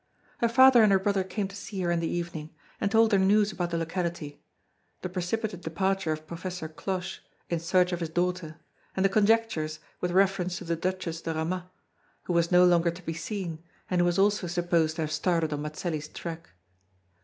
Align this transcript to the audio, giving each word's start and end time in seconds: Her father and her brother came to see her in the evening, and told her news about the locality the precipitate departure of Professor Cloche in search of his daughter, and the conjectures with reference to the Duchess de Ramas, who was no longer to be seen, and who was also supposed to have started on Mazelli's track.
Her 0.39 0.49
father 0.49 0.81
and 0.81 0.91
her 0.91 0.97
brother 0.97 1.23
came 1.23 1.47
to 1.47 1.55
see 1.55 1.79
her 1.81 1.91
in 1.91 1.99
the 1.99 2.07
evening, 2.09 2.49
and 2.79 2.89
told 2.89 3.11
her 3.11 3.19
news 3.19 3.51
about 3.51 3.69
the 3.69 3.77
locality 3.77 4.41
the 5.03 5.09
precipitate 5.09 5.61
departure 5.61 6.11
of 6.11 6.25
Professor 6.25 6.67
Cloche 6.67 7.19
in 7.51 7.59
search 7.59 7.91
of 7.91 7.99
his 7.99 8.09
daughter, 8.09 8.59
and 8.95 9.05
the 9.05 9.09
conjectures 9.09 9.77
with 9.99 10.09
reference 10.09 10.57
to 10.57 10.63
the 10.63 10.75
Duchess 10.75 11.21
de 11.21 11.35
Ramas, 11.35 11.65
who 12.23 12.33
was 12.33 12.51
no 12.51 12.65
longer 12.65 12.89
to 12.89 13.03
be 13.03 13.13
seen, 13.13 13.61
and 13.91 14.01
who 14.01 14.05
was 14.05 14.17
also 14.17 14.47
supposed 14.47 14.95
to 14.95 15.03
have 15.03 15.11
started 15.11 15.53
on 15.53 15.61
Mazelli's 15.61 16.07
track. 16.07 16.49